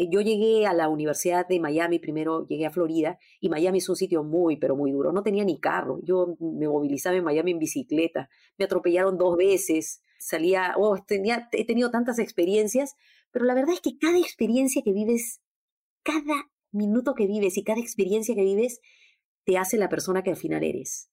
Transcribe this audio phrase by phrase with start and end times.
[0.00, 3.88] Eh, yo llegué a la Universidad de Miami, primero llegué a Florida, y Miami es
[3.90, 5.12] un sitio muy, pero muy duro.
[5.12, 6.00] No tenía ni carro.
[6.02, 8.30] Yo me movilizaba en Miami en bicicleta.
[8.56, 10.02] Me atropellaron dos veces.
[10.18, 12.96] Salía, oh, tenía, he tenido tantas experiencias,
[13.30, 15.42] pero la verdad es que cada experiencia que vives,
[16.02, 18.80] cada minuto que vives y cada experiencia que vives,
[19.44, 21.10] te hace la persona que al final eres.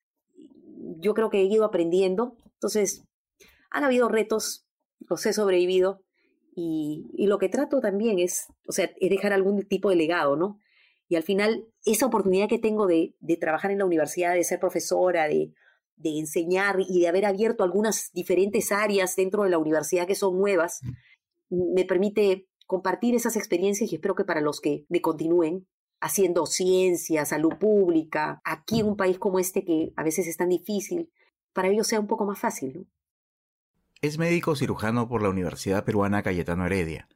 [1.00, 2.38] Yo creo que he ido aprendiendo.
[2.54, 3.04] Entonces,
[3.70, 4.66] han habido retos,
[5.10, 6.06] los he sobrevivido,
[6.60, 10.60] y, lo que trato también es, o sea, es dejar algún tipo de legado, ¿no?
[11.08, 15.28] Y al final, esa oportunidad que tengo de, trabajar en la universidad, de ser profesora,
[15.28, 15.54] de,
[15.98, 20.40] de, enseñar y de haber abierto algunas diferentes áreas dentro de la universidad que son
[20.40, 20.82] nuevas,
[21.50, 25.68] me permite compartir esas experiencias y espero que para los que me continúen
[26.02, 30.50] haciendo ciencia, salud pública, aquí en un país como este que a veces es tan
[30.50, 31.12] difícil,
[31.54, 32.86] para ellos sea un poco más fácil, ¿no?
[34.00, 37.08] Es médico cirujano por la Universidad Peruana Cayetano Heredia,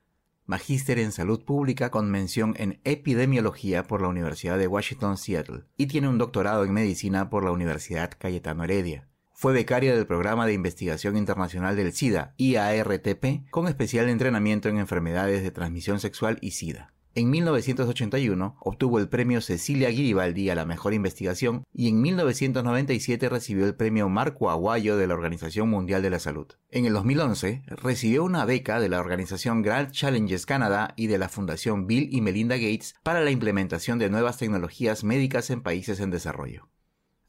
[0.48, 5.86] magíster en salud pública con mención en epidemiología por la Universidad de Washington Seattle y
[5.86, 9.08] tiene un doctorado en medicina por la Universidad Cayetano Heredia.
[9.36, 15.44] Fue becaria del programa de investigación internacional del SIDA, IARTP, con especial entrenamiento en enfermedades
[15.44, 16.91] de transmisión sexual y SIDA.
[17.14, 23.66] En 1981 obtuvo el premio Cecilia Giribaldi a la mejor investigación y en 1997 recibió
[23.66, 26.48] el premio Marco Aguayo de la Organización Mundial de la Salud.
[26.70, 31.28] En el 2011 recibió una beca de la organización Grand Challenges Canada y de la
[31.28, 36.12] Fundación Bill y Melinda Gates para la implementación de nuevas tecnologías médicas en países en
[36.12, 36.70] desarrollo.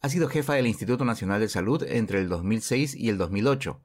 [0.00, 3.80] Ha sido jefa del Instituto Nacional de Salud entre el 2006 y el 2008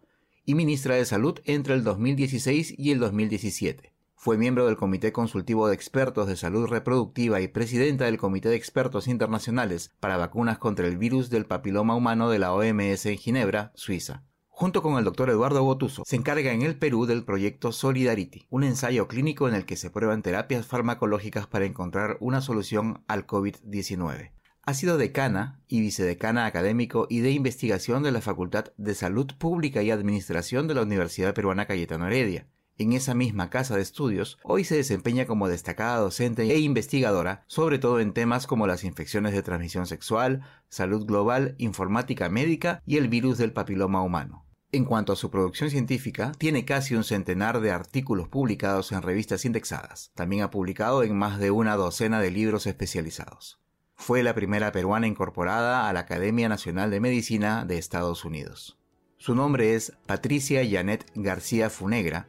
[0.46, 3.97] y ministra de Salud entre el 2016 y el 2017.
[4.20, 8.56] Fue miembro del Comité Consultivo de Expertos de Salud Reproductiva y presidenta del Comité de
[8.56, 13.72] Expertos Internacionales para Vacunas contra el Virus del Papiloma Humano de la OMS en Ginebra,
[13.76, 14.24] Suiza.
[14.48, 18.64] Junto con el doctor Eduardo Botuso, se encarga en el Perú del proyecto Solidarity, un
[18.64, 24.32] ensayo clínico en el que se prueban terapias farmacológicas para encontrar una solución al COVID-19.
[24.64, 29.84] Ha sido decana y vicedecana académico y de investigación de la Facultad de Salud Pública
[29.84, 34.64] y Administración de la Universidad Peruana Cayetano Heredia en esa misma casa de estudios, hoy
[34.64, 39.42] se desempeña como destacada docente e investigadora, sobre todo en temas como las infecciones de
[39.42, 44.46] transmisión sexual, salud global, informática médica y el virus del papiloma humano.
[44.72, 49.46] En cuanto a su producción científica, tiene casi un centenar de artículos publicados en revistas
[49.46, 50.12] indexadas.
[50.14, 53.60] También ha publicado en más de una docena de libros especializados.
[53.96, 58.78] Fue la primera peruana incorporada a la Academia Nacional de Medicina de Estados Unidos.
[59.18, 62.28] Su nombre es Patricia Janet García Funegra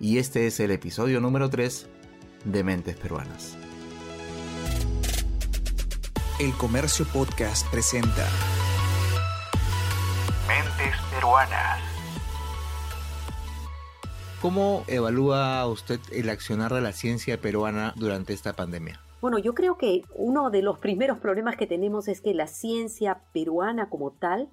[0.00, 1.88] y este es el episodio número 3
[2.44, 3.56] de Mentes Peruanas.
[6.38, 8.26] El Comercio Podcast presenta
[10.46, 11.80] Mentes Peruanas.
[14.40, 19.00] ¿Cómo evalúa usted el accionar de la ciencia peruana durante esta pandemia?
[19.20, 23.22] Bueno, yo creo que uno de los primeros problemas que tenemos es que la ciencia
[23.32, 24.48] peruana como tal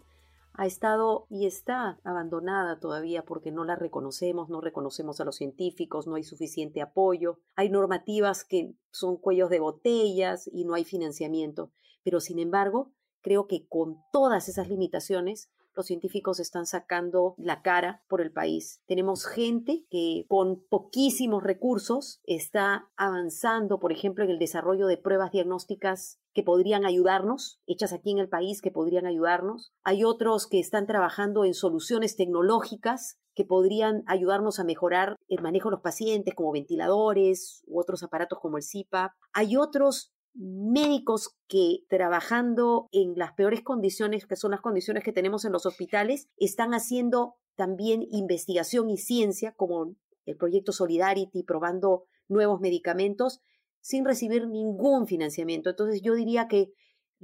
[0.57, 6.07] ha estado y está abandonada todavía porque no la reconocemos, no reconocemos a los científicos,
[6.07, 11.71] no hay suficiente apoyo, hay normativas que son cuellos de botellas y no hay financiamiento.
[12.03, 18.03] Pero sin embargo, creo que con todas esas limitaciones, los científicos están sacando la cara
[18.07, 18.81] por el país.
[18.87, 25.31] Tenemos gente que con poquísimos recursos está avanzando, por ejemplo, en el desarrollo de pruebas
[25.31, 29.73] diagnósticas que podrían ayudarnos, hechas aquí en el país, que podrían ayudarnos.
[29.83, 35.69] Hay otros que están trabajando en soluciones tecnológicas que podrían ayudarnos a mejorar el manejo
[35.69, 39.11] de los pacientes, como ventiladores u otros aparatos como el CIPAP.
[39.33, 45.45] Hay otros médicos que trabajando en las peores condiciones, que son las condiciones que tenemos
[45.45, 52.59] en los hospitales, están haciendo también investigación y ciencia, como el proyecto Solidarity, probando nuevos
[52.59, 53.41] medicamentos,
[53.79, 55.69] sin recibir ningún financiamiento.
[55.69, 56.73] Entonces yo diría que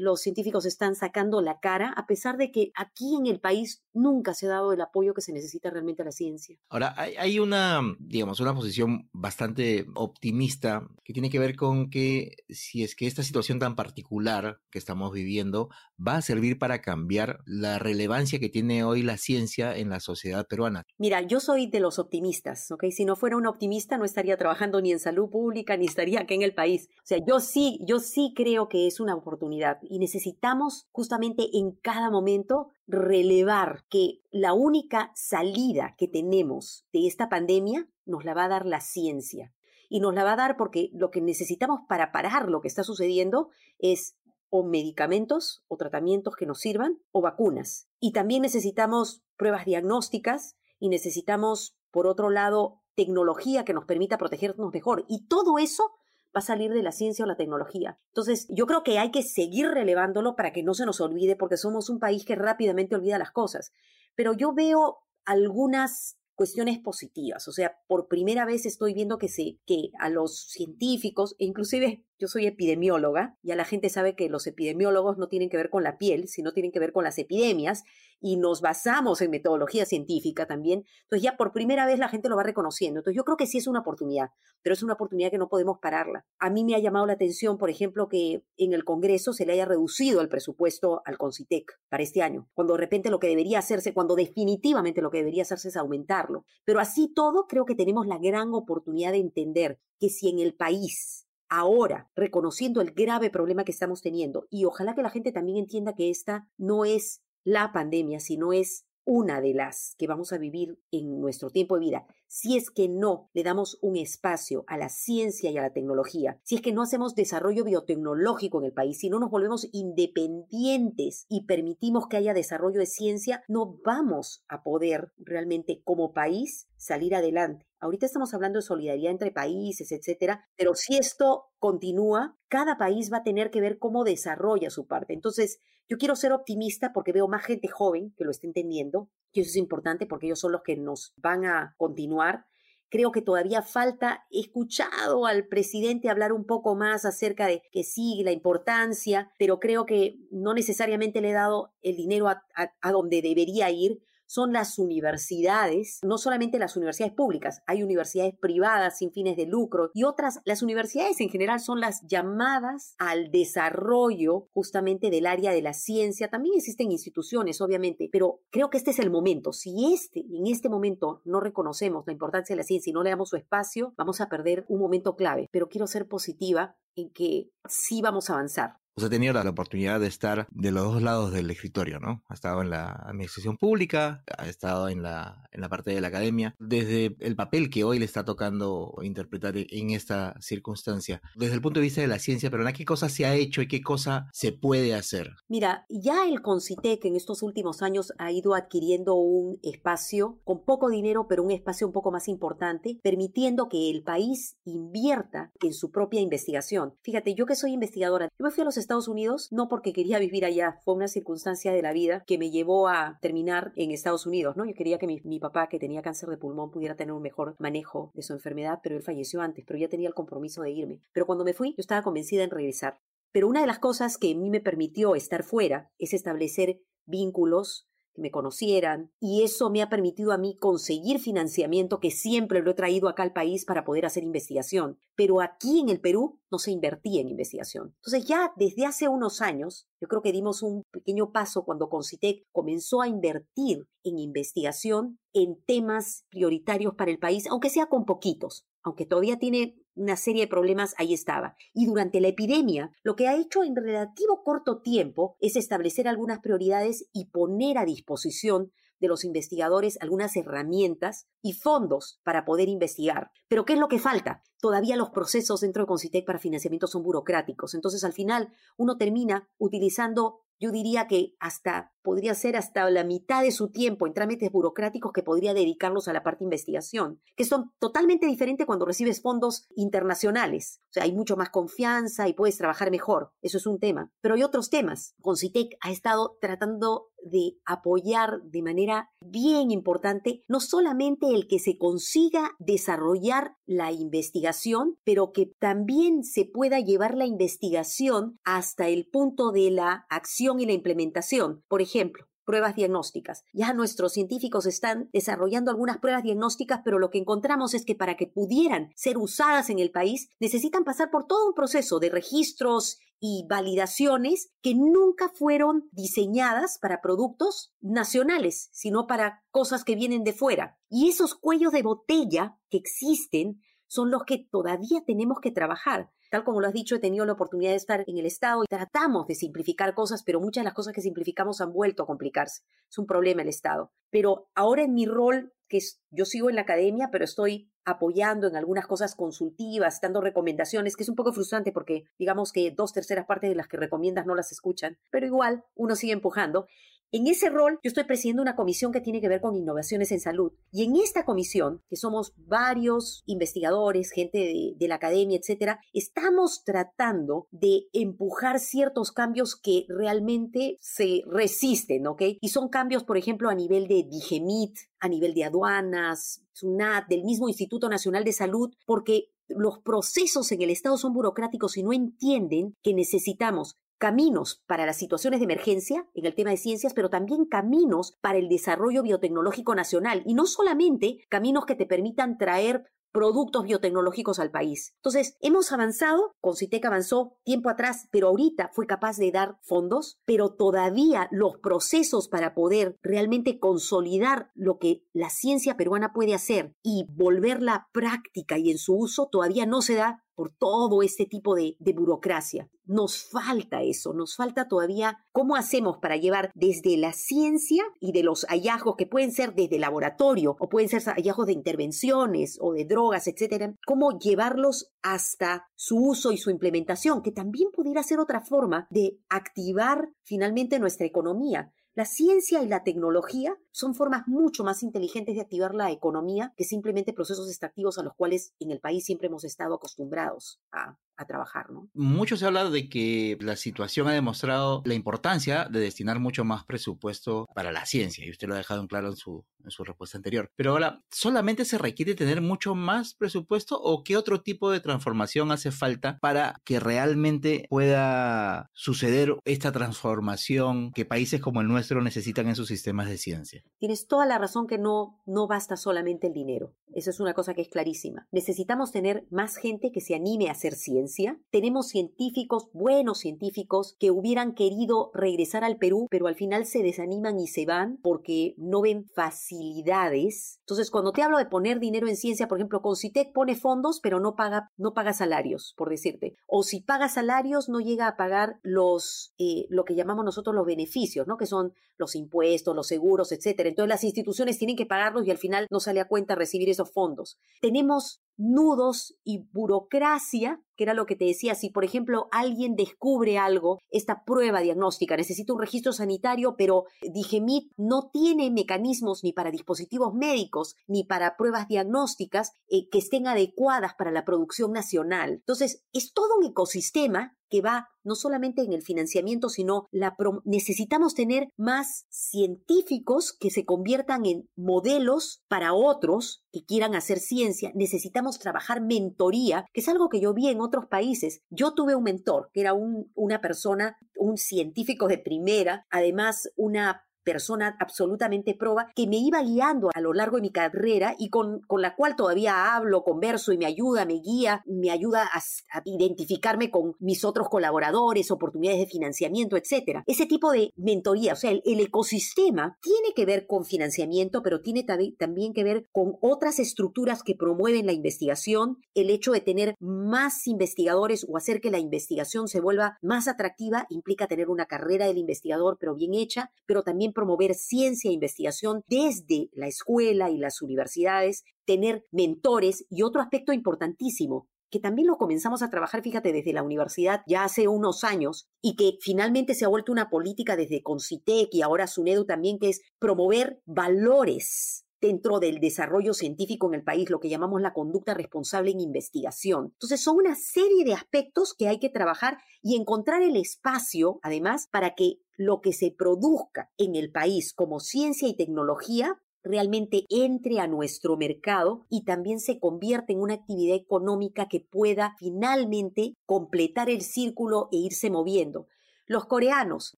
[0.01, 4.33] los científicos están sacando la cara, a pesar de que aquí en el país nunca
[4.33, 6.57] se ha dado el apoyo que se necesita realmente a la ciencia.
[6.69, 12.83] Ahora, hay, una, digamos, una posición bastante optimista que tiene que ver con que si
[12.83, 17.77] es que esta situación tan particular que estamos viviendo va a servir para cambiar la
[17.77, 20.83] relevancia que tiene hoy la ciencia en la sociedad peruana.
[20.97, 22.85] Mira, yo soy de los optimistas, ¿ok?
[22.89, 26.33] Si no fuera un optimista no estaría trabajando ni en salud pública ni estaría aquí
[26.33, 26.89] en el país.
[26.97, 31.73] O sea, yo sí, yo sí creo que es una oportunidad y necesitamos justamente en
[31.73, 38.45] cada momento relevar que la única salida que tenemos de esta pandemia nos la va
[38.45, 39.53] a dar la ciencia.
[39.89, 42.85] Y nos la va a dar porque lo que necesitamos para parar lo que está
[42.85, 43.49] sucediendo
[43.79, 44.15] es
[44.49, 47.89] o medicamentos o tratamientos que nos sirvan o vacunas.
[47.99, 54.71] Y también necesitamos pruebas diagnósticas y necesitamos, por otro lado, tecnología que nos permita protegernos
[54.71, 55.03] mejor.
[55.09, 55.91] Y todo eso
[56.35, 57.99] va a salir de la ciencia o la tecnología.
[58.07, 61.57] Entonces, yo creo que hay que seguir relevándolo para que no se nos olvide, porque
[61.57, 63.73] somos un país que rápidamente olvida las cosas.
[64.15, 67.47] Pero yo veo algunas cuestiones positivas.
[67.47, 72.05] O sea, por primera vez estoy viendo que, se, que a los científicos, e inclusive
[72.21, 75.83] yo soy epidemióloga, ya la gente sabe que los epidemiólogos no tienen que ver con
[75.83, 77.83] la piel, sino tienen que ver con las epidemias,
[78.21, 80.85] y nos basamos en metodología científica también.
[81.05, 82.99] Entonces ya por primera vez la gente lo va reconociendo.
[82.99, 84.29] Entonces yo creo que sí es una oportunidad,
[84.61, 86.27] pero es una oportunidad que no podemos pararla.
[86.37, 89.53] A mí me ha llamado la atención, por ejemplo, que en el Congreso se le
[89.53, 93.57] haya reducido el presupuesto al CONCITEC para este año, cuando de repente lo que debería
[93.57, 96.45] hacerse, cuando definitivamente lo que debería hacerse es aumentarlo.
[96.63, 100.53] Pero así todo, creo que tenemos la gran oportunidad de entender que si en el
[100.53, 105.57] país ahora, reconociendo el grave problema que estamos teniendo, y ojalá que la gente también
[105.57, 110.37] entienda que esta no es la pandemia, sino es una de las que vamos a
[110.37, 114.77] vivir en nuestro tiempo de vida, si es que no le damos un espacio a
[114.77, 118.73] la ciencia y a la tecnología, si es que no hacemos desarrollo biotecnológico en el
[118.73, 124.45] país, si no nos volvemos independientes y permitimos que haya desarrollo de ciencia, no vamos
[124.47, 127.70] a poder realmente como país salir adelante.
[127.81, 133.17] Ahorita estamos hablando de solidaridad entre países, etcétera, pero si esto continúa, cada país va
[133.17, 135.13] a tener que ver cómo desarrolla su parte.
[135.13, 139.41] Entonces, yo quiero ser optimista porque veo más gente joven que lo está entendiendo, y
[139.41, 142.45] eso es importante porque ellos son los que nos van a continuar.
[142.89, 148.21] Creo que todavía falta, escuchado al presidente hablar un poco más acerca de que sí,
[148.23, 153.71] la importancia, pero creo que no necesariamente le he dado el dinero a donde debería
[153.71, 159.45] ir son las universidades, no solamente las universidades públicas, hay universidades privadas sin fines de
[159.45, 165.51] lucro y otras, las universidades en general son las llamadas al desarrollo justamente del área
[165.51, 166.29] de la ciencia.
[166.29, 169.51] También existen instituciones, obviamente, pero creo que este es el momento.
[169.51, 173.09] Si este, en este momento no reconocemos la importancia de la ciencia y no le
[173.09, 175.49] damos su espacio, vamos a perder un momento clave.
[175.51, 178.80] Pero quiero ser positiva en que sí vamos a avanzar.
[178.95, 182.23] Usted ha tenido la, oportunidad de estar de los dos lados del escritorio, ¿no?
[182.29, 186.09] Ha estado en la administración pública, ha estado en la, en la parte de la
[186.09, 186.55] academia.
[186.59, 191.79] Desde el papel que hoy le está tocando interpretar en esta circunstancia, desde el punto
[191.79, 194.51] de vista de la ciencia pero ¿qué cosa se ha hecho y qué cosa se
[194.51, 195.31] puede hacer?
[195.47, 200.89] Mira, ya el Concitec en estos últimos años ha ido adquiriendo un espacio con poco
[200.89, 205.91] dinero, pero un espacio un poco más importante, permitiendo que el país invierta en su
[205.91, 206.95] propia investigación.
[207.01, 210.19] Fíjate, yo que soy investigadora, yo me fui a los Estados Unidos no porque quería
[210.19, 214.25] vivir allá, fue una circunstancia de la vida que me llevó a terminar en Estados
[214.25, 214.65] Unidos, ¿no?
[214.65, 217.55] Yo quería que mi, mi papá, que tenía cáncer de pulmón, pudiera tener un mejor
[217.59, 221.01] manejo de su enfermedad, pero él falleció antes, pero ya tenía el compromiso de irme.
[221.13, 222.99] Pero cuando me fui, yo estaba convencida en regresar.
[223.31, 227.87] Pero una de las cosas que a mí me permitió estar fuera es establecer vínculos
[228.13, 232.71] que me conocieran y eso me ha permitido a mí conseguir financiamiento que siempre lo
[232.71, 234.99] he traído acá al país para poder hacer investigación.
[235.15, 237.95] Pero aquí en el Perú no se invertía en investigación.
[237.97, 242.45] Entonces ya desde hace unos años, yo creo que dimos un pequeño paso cuando Concitec
[242.51, 248.65] comenzó a invertir en investigación en temas prioritarios para el país, aunque sea con poquitos,
[248.83, 251.55] aunque todavía tiene una serie de problemas, ahí estaba.
[251.73, 256.39] Y durante la epidemia, lo que ha hecho en relativo corto tiempo es establecer algunas
[256.39, 258.71] prioridades y poner a disposición
[259.01, 263.31] de los investigadores algunas herramientas y fondos para poder investigar.
[263.47, 264.43] Pero ¿qué es lo que falta?
[264.59, 267.73] Todavía los procesos dentro de Concitec para financiamiento son burocráticos.
[267.73, 273.43] Entonces, al final, uno termina utilizando yo diría que hasta podría ser hasta la mitad
[273.43, 277.45] de su tiempo en trámites burocráticos que podría dedicarlos a la parte de investigación, que
[277.45, 280.81] son totalmente diferentes cuando recibes fondos internacionales.
[280.89, 283.31] O sea, hay mucho más confianza y puedes trabajar mejor.
[283.41, 284.11] Eso es un tema.
[284.21, 285.15] Pero hay otros temas.
[285.21, 291.77] Concitec ha estado tratando de apoyar de manera bien importante no solamente el que se
[291.77, 299.51] consiga desarrollar la investigación, pero que también se pueda llevar la investigación hasta el punto
[299.51, 301.63] de la acción y la implementación.
[301.67, 303.43] Por ejemplo, pruebas diagnósticas.
[303.53, 308.17] Ya nuestros científicos están desarrollando algunas pruebas diagnósticas, pero lo que encontramos es que para
[308.17, 312.99] que pudieran ser usadas en el país necesitan pasar por todo un proceso de registros
[313.19, 320.33] y validaciones que nunca fueron diseñadas para productos nacionales, sino para cosas que vienen de
[320.33, 320.79] fuera.
[320.89, 326.11] Y esos cuellos de botella que existen son los que todavía tenemos que trabajar.
[326.31, 328.67] Tal como lo has dicho, he tenido la oportunidad de estar en el Estado y
[328.67, 332.63] tratamos de simplificar cosas, pero muchas de las cosas que simplificamos han vuelto a complicarse.
[332.89, 333.91] Es un problema el Estado.
[334.11, 338.55] Pero ahora en mi rol, que yo sigo en la academia, pero estoy apoyando en
[338.55, 343.25] algunas cosas consultivas, dando recomendaciones, que es un poco frustrante porque digamos que dos terceras
[343.25, 346.65] partes de las que recomiendas no las escuchan, pero igual uno sigue empujando.
[347.13, 350.21] En ese rol, yo estoy presidiendo una comisión que tiene que ver con innovaciones en
[350.21, 350.53] salud.
[350.71, 354.37] Y en esta comisión, que somos varios investigadores, gente
[354.77, 362.21] de, la academia, etcétera, estamos tratando de empujar ciertos cambios que realmente se resisten, ¿ok?
[362.39, 367.25] Y son cambios, por ejemplo, a nivel de Digemit, a nivel de aduanas, SUNAT, del
[367.25, 371.91] mismo Instituto Nacional de Salud, porque los procesos en el Estado son burocráticos y no
[371.91, 377.11] entienden que necesitamos caminos para las situaciones de emergencia en el tema de ciencias, pero
[377.11, 382.83] también caminos para el desarrollo biotecnológico nacional y no solamente caminos que te permitan traer
[383.11, 384.93] productos biotecnológicos al país.
[384.95, 390.53] Entonces, hemos avanzado, Concitec avanzó tiempo atrás, pero ahorita fue capaz de dar fondos, pero
[390.53, 397.05] todavía los procesos para poder realmente consolidar lo que la ciencia peruana puede hacer y
[397.09, 401.75] volverla práctica y en su uso todavía no se da por todo este tipo de,
[401.79, 402.69] de, burocracia.
[402.85, 408.23] Nos falta eso, nos falta todavía cómo hacemos para llevar desde la ciencia y de
[408.23, 412.85] los hallazgos que pueden ser desde laboratorio o pueden ser hallazgos de intervenciones o de
[412.85, 418.41] drogas, etcétera, cómo llevarlos hasta su uso y su implementación, que también pudiera ser otra
[418.41, 421.73] forma de activar finalmente nuestra economía.
[421.93, 426.63] La ciencia y la tecnología son formas mucho más inteligentes de activar la economía que
[426.63, 430.97] simplemente procesos extractivos a los cuales en el país siempre hemos estado acostumbrados a,
[431.27, 431.87] trabajar, ¿no?
[431.93, 436.65] Mucho se habla de que la situación ha demostrado la importancia de destinar mucho más
[436.65, 440.49] presupuesto para la ciencia, y usted lo ha dejado en claro en su respuesta anterior.
[440.55, 445.51] Pero ahora, ¿solamente se requiere tener mucho más presupuesto o qué otro tipo de transformación
[445.51, 452.47] hace falta para que realmente pueda suceder esta transformación que países como el nuestro necesitan
[452.47, 453.60] en sus sistemas de ciencia?
[453.77, 456.75] Tienes toda la razón que no, no basta solamente el dinero.
[456.93, 458.27] Eso es una cosa que es clarísima.
[458.31, 461.39] Necesitamos tener más gente que se anime a hacer ciencia.
[461.49, 467.39] Tenemos científicos, buenos científicos, que hubieran querido regresar al Perú, pero al final se desaniman
[467.39, 470.59] y se van porque no ven facilidades.
[470.59, 474.19] Entonces, cuando te hablo de poner dinero en ciencia, por ejemplo, Concitec pone fondos, pero
[474.19, 476.35] no paga, no paga salarios, por decirte.
[476.45, 480.65] O si paga salarios, no llega a pagar los, eh, lo que llamamos nosotros los
[480.65, 481.37] beneficios, ¿no?
[481.37, 485.67] Que son los impuestos, los seguros, Entonces, las instituciones tienen que pagarlos y al final
[485.69, 487.37] no sale a cuenta recibir esos fondos.
[487.61, 493.37] Tenemos nudos y burocracia, que era lo que te decía, si por ejemplo alguien descubre
[493.37, 499.51] algo, esta prueba diagnóstica, necesita un registro sanitario, pero Digemit no tiene mecanismos ni para
[499.51, 505.31] dispositivos médicos ni para pruebas diagnósticas eh, que estén adecuadas para la producción nacional.
[505.33, 511.13] Entonces, es todo un ecosistema que va no solamente en el financiamiento, sino la necesitamos
[511.13, 517.71] tener más científicos que se conviertan en modelos para otros que quieran hacer ciencia.
[517.75, 521.41] Necesitamos trabajar mentoría, que es algo que yo vi en otros países.
[521.49, 527.05] Yo tuve un mentor, que era un, una persona, un científico de primera, además una
[527.23, 531.61] persona absolutamente proba que me iba guiando a lo largo de mi carrera y con,
[531.61, 535.41] con la cual todavía hablo, converso y me ayuda, me guía, me ayuda a,
[535.85, 540.03] identificarme con mis otros colaboradores, oportunidades de financiamiento, etcétera.
[540.05, 544.85] Ese tipo de mentoría, o sea, el, ecosistema tiene que ver con financiamiento, pero tiene
[545.17, 550.47] también que ver con otras estructuras que promueven la investigación, el hecho de tener más
[550.47, 555.17] investigadores o hacer que la investigación se vuelva más atractiva implica tener una carrera del
[555.17, 560.61] investigador, pero bien hecha, pero también promover ciencia e investigación desde la escuela y las
[560.61, 566.53] universidades, tener mentores y otro aspecto importantísimo, que también lo comenzamos a trabajar, fíjate, desde
[566.53, 570.81] la universidad ya hace unos años y que finalmente se ha vuelto una política desde
[570.81, 576.83] Concitec y ahora SUNEDU también, que es promover valores dentro del desarrollo científico en el
[576.83, 579.71] país, lo que llamamos la conducta responsable en investigación.
[579.73, 584.67] Entonces, son una serie de aspectos que hay que trabajar y encontrar el espacio, además,
[584.71, 590.59] para que lo que se produzca en el país como ciencia y tecnología realmente entre
[590.59, 596.89] a nuestro mercado y también se convierte en una actividad económica que pueda finalmente completar
[596.89, 598.67] el círculo e irse moviendo.
[599.11, 599.97] Los coreanos,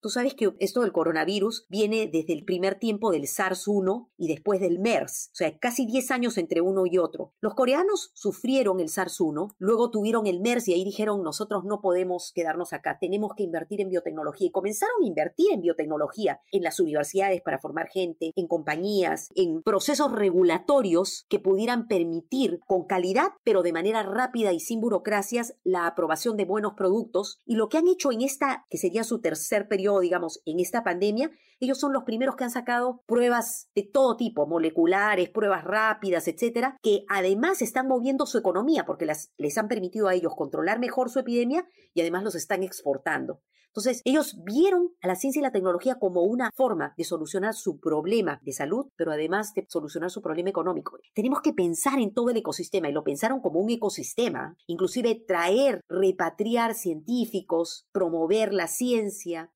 [0.01, 4.59] tú sabes que esto del coronavirus viene desde el primer tiempo del SARS-1 y después
[4.59, 7.31] del MERS, o sea, casi 10 años entre uno y otro.
[7.39, 12.31] Los coreanos sufrieron el SARS-1, luego tuvieron el MERS y ahí dijeron, nosotros no podemos
[12.33, 14.47] quedarnos acá, tenemos que invertir en biotecnología.
[14.47, 19.61] Y comenzaron a invertir en biotecnología en las universidades para formar gente, en compañías, en
[19.61, 25.85] procesos regulatorios que pudieran permitir con calidad, pero de manera rápida y sin burocracias, la
[25.85, 27.37] aprobación de buenos productos.
[27.45, 30.83] Y lo que han hecho en esta, que sería su tercer periodo, digamos, en esta
[30.83, 36.27] pandemia, ellos son los primeros que han sacado pruebas de todo tipo, moleculares, pruebas rápidas,
[36.27, 40.79] etcétera, que además están moviendo su economía porque las, les han permitido a ellos controlar
[40.79, 43.41] mejor su epidemia y además los están exportando.
[43.73, 47.79] Entonces, ellos vieron a la ciencia y la tecnología como una forma de solucionar su
[47.79, 50.99] problema de salud, pero además de solucionar su problema económico.
[51.15, 55.81] Tenemos que pensar en todo el ecosistema y lo pensaron como un ecosistema, inclusive traer,
[55.89, 59.51] repatriar científicos, promover la ciencia.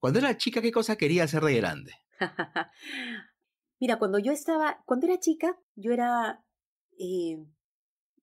[0.00, 1.92] Cuando era chica, ¿qué cosa quería hacer de grande?
[3.80, 6.44] Mira, cuando yo estaba, cuando era chica, yo era
[6.98, 7.36] eh,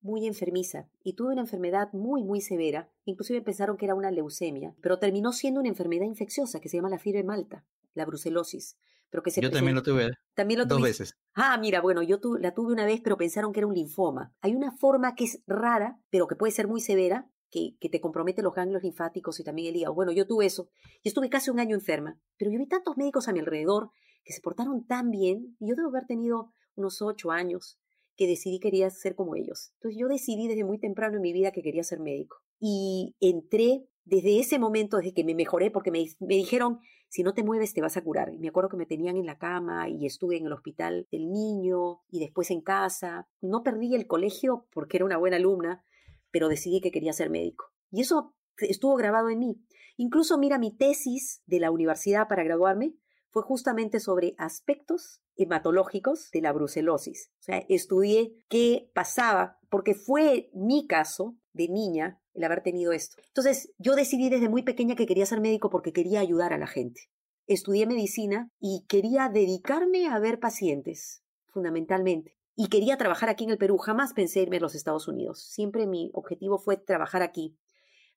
[0.05, 2.89] muy enfermiza y tuve una enfermedad muy, muy severa.
[3.05, 6.89] Inclusive pensaron que era una leucemia, pero terminó siendo una enfermedad infecciosa que se llama
[6.89, 8.77] la fiebre malta, la brucelosis.
[9.09, 10.11] Pero que se yo también lo tuve.
[10.35, 11.15] También lo Dos veces.
[11.33, 14.33] Ah, mira, bueno, yo la tuve una vez, pero pensaron que era un linfoma.
[14.41, 18.01] Hay una forma que es rara, pero que puede ser muy severa, que, que, te
[18.01, 19.95] compromete los ganglios linfáticos y también el hígado.
[19.95, 20.69] Bueno, yo tuve eso.
[21.01, 22.19] Y estuve casi un año enferma.
[22.37, 23.89] Pero yo vi tantos médicos a mi alrededor
[24.23, 25.55] que se portaron tan bien.
[25.59, 27.79] Y yo debo haber tenido unos ocho años
[28.15, 29.71] que decidí quería ser como ellos.
[29.75, 32.37] Entonces yo decidí desde muy temprano en mi vida que quería ser médico.
[32.59, 36.79] Y entré desde ese momento, desde que me mejoré, porque me, me, dijeron,
[37.09, 38.33] si no te mueves te vas a curar.
[38.33, 41.31] Y me acuerdo que me tenían en la cama y estuve en el hospital del
[41.31, 43.27] niño y después en casa.
[43.41, 45.83] No perdí el colegio porque era una buena alumna,
[46.31, 47.65] pero decidí que quería ser médico.
[47.91, 49.61] Y eso estuvo grabado en mí.
[49.97, 52.95] Incluso mira mi tesis de la universidad para graduarme,
[53.35, 57.33] fue justamente sobre aspectos hematológicos de la brucelosis.
[57.41, 63.17] O sea, estudié qué pasaba, porque fue mi caso de niña el haber tenido esto.
[63.27, 66.65] Entonces, yo decidí desde muy pequeña que quería ser médico porque quería ayudar a la
[66.65, 67.09] gente.
[67.45, 72.37] Estudié medicina y quería dedicarme a ver pacientes, fundamentalmente.
[72.55, 73.77] Y quería trabajar aquí en el Perú.
[73.79, 75.43] Jamás pensé irme a los Estados Unidos.
[75.43, 77.57] Siempre mi objetivo fue trabajar aquí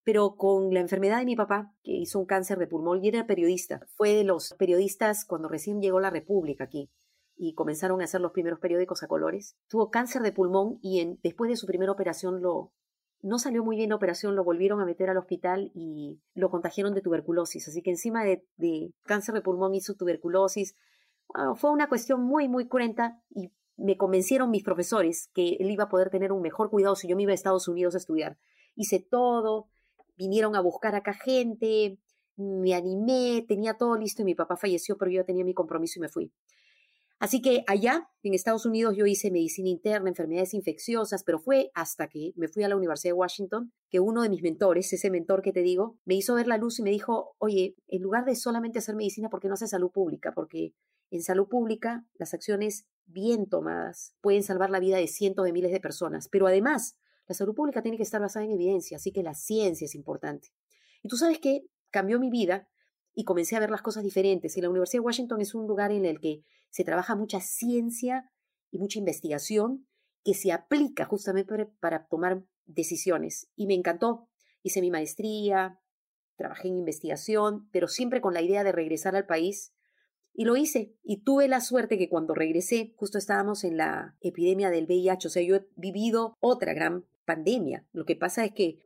[0.08, 3.26] pero con la enfermedad de mi papá, que hizo un cáncer de pulmón y era
[3.26, 6.90] periodista, fue de los periodistas cuando recién llegó la República aquí
[7.36, 9.58] y comenzaron a hacer los primeros periódicos a colores.
[9.68, 12.72] Tuvo cáncer de pulmón y después de su primera operación lo,
[13.20, 16.94] no salió muy bien la operación, lo volvieron a meter al hospital y lo contagiaron
[16.94, 17.68] de tuberculosis.
[17.68, 20.74] Así que encima de, de cáncer de pulmón hizo tuberculosis.
[21.56, 25.90] Fue una cuestión muy, muy cruenta y me convencieron mis profesores que él iba a
[25.90, 28.38] poder tener un mejor cuidado si yo me iba a Estados Unidos a estudiar.
[28.74, 29.68] Hice todo,
[30.18, 31.99] vinieron a buscar acá gente,
[32.36, 36.02] me animé, tenía todo listo y mi papá falleció, pero yo tenía mi compromiso y
[36.02, 36.32] me fui.
[37.21, 42.08] Así que allá, en Estados Unidos, yo hice medicina interna, enfermedades infecciosas, pero fue hasta
[42.08, 45.43] que me fui a la Universidad de Washington que uno de mis mentores, ese mentor
[45.43, 48.36] que te digo, me hizo ver la luz y me dijo, oye, en lugar de
[48.36, 50.32] solamente hacer medicina, ¿por qué no haces salud pública?
[50.32, 50.75] Porque
[51.10, 55.73] en salud pública las acciones bien tomadas pueden salvar la vida de cientos de miles
[55.73, 56.97] de personas, pero además
[57.28, 60.49] la salud pública tiene que estar basada en evidencia, así que la ciencia es importante.
[61.02, 62.69] Y tú sabes que cambió mi vida
[63.14, 64.56] y comencé a ver las cosas diferentes.
[64.56, 68.30] Y la Universidad de Washington es un lugar en el que se trabaja mucha ciencia
[68.71, 69.86] y mucha investigación
[70.25, 73.50] que se aplica justamente para tomar decisiones.
[73.56, 74.28] Y me encantó.
[74.62, 75.80] Hice mi maestría,
[76.36, 79.75] trabajé en investigación, pero siempre con la idea de regresar al país.
[80.32, 80.95] Y lo hice.
[81.02, 85.28] Y tuve la suerte que cuando regresé, justo estábamos en la epidemia del VIH.
[85.28, 87.86] O sea, yo he vivido otra gran pandemia.
[87.93, 88.80] Lo que pasa es que,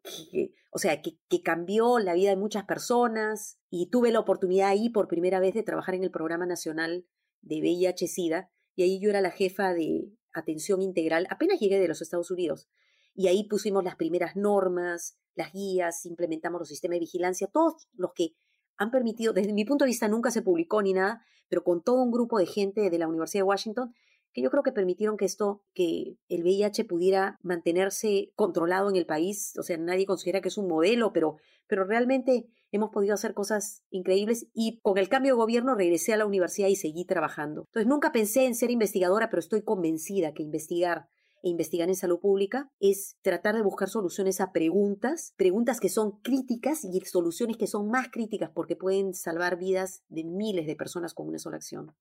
[0.72, 4.88] o sea, que, que, cambió la vida de muchas personas y tuve la oportunidad ahí
[4.88, 7.06] por primera vez de trabajar en el Programa Nacional
[7.40, 11.28] de VIH-Sida y ahí yo era la jefa de atención integral.
[11.30, 12.68] Apenas llegué de los Estados Unidos
[13.14, 18.10] y ahí pusimos las primeras normas, las guías, implementamos los sistemas de vigilancia, todos los
[18.12, 18.34] que
[18.76, 22.02] han permitido, desde mi punto de vista nunca se publicó ni nada, pero con todo
[22.02, 23.94] un grupo de gente de la Universidad de Washington
[24.32, 29.06] que yo creo que permitieron que esto, que el VIH pudiera mantenerse controlado en el
[29.06, 29.54] país.
[29.58, 33.82] O sea, nadie considera que es un modelo, pero, pero realmente hemos podido hacer cosas
[33.90, 37.64] increíbles y con el cambio de gobierno regresé a la universidad y seguí trabajando.
[37.68, 41.08] Entonces nunca pensé en ser investigadora, pero estoy convencida que investigar
[41.42, 46.20] e investigar en salud pública es tratar de buscar soluciones a preguntas, preguntas que son
[46.22, 51.14] críticas y soluciones que son más críticas porque pueden salvar vidas de miles de personas
[51.14, 51.94] con una sola acción.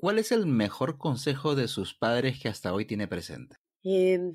[0.00, 3.56] ¿Cuál es el mejor consejo de sus padres que hasta hoy tiene presente?
[3.84, 4.32] Eh,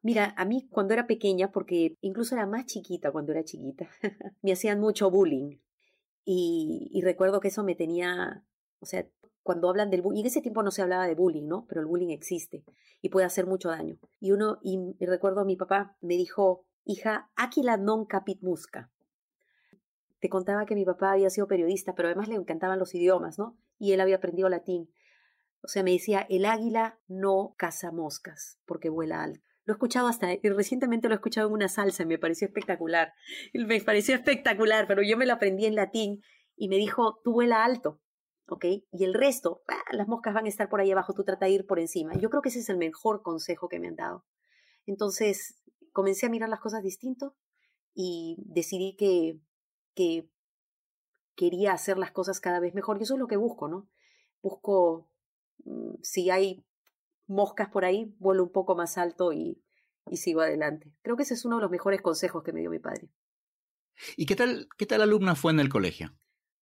[0.00, 3.90] mira, a mí cuando era pequeña, porque incluso era más chiquita cuando era chiquita,
[4.42, 5.58] me hacían mucho bullying.
[6.24, 8.44] Y, y, recuerdo que eso me tenía,
[8.78, 9.08] o sea,
[9.42, 11.66] cuando hablan del bullying, en ese tiempo no se hablaba de bullying, ¿no?
[11.68, 12.64] Pero el bullying existe
[13.02, 13.98] y puede hacer mucho daño.
[14.20, 18.92] Y uno, y, y recuerdo a mi papá, me dijo, hija, aquila non capit musca.
[20.20, 23.56] Te contaba que mi papá había sido periodista, pero además le encantaban los idiomas, ¿no?
[23.80, 24.88] Y él había aprendido latín.
[25.62, 29.42] O sea, me decía, el águila no caza moscas porque vuela alto.
[29.64, 32.46] Lo he escuchado hasta, y recientemente lo he escuchado en una salsa y me pareció
[32.46, 33.12] espectacular.
[33.52, 36.22] Me pareció espectacular, pero yo me lo aprendí en latín
[36.56, 38.00] y me dijo, tú vuela alto,
[38.46, 38.64] ¿ok?
[38.92, 41.52] Y el resto, ah, las moscas van a estar por ahí abajo, tú trata de
[41.52, 42.14] ir por encima.
[42.18, 44.24] Yo creo que ese es el mejor consejo que me han dado.
[44.86, 47.36] Entonces, comencé a mirar las cosas distinto
[47.94, 49.40] y decidí que,
[49.94, 50.30] que
[51.36, 52.98] quería hacer las cosas cada vez mejor.
[52.98, 53.88] Y eso es lo que busco, ¿no?
[54.40, 55.10] Busco,
[56.02, 56.64] si hay
[57.26, 59.62] moscas por ahí, vuelo un poco más alto y,
[60.10, 60.92] y sigo adelante.
[61.02, 63.10] Creo que ese es uno de los mejores consejos que me dio mi padre.
[64.16, 66.14] ¿Y qué tal, qué tal alumna fue en el colegio?